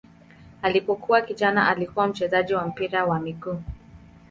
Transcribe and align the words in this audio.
Alipokuwa 0.61 1.21
kijana 1.21 1.67
alikuwa 1.67 2.07
mchezaji 2.07 2.53
wa 2.53 2.67
mpira 2.67 3.05
wa 3.05 3.19
miguu. 3.19 3.61